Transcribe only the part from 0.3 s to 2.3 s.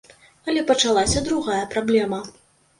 Але пачалася другая праблема.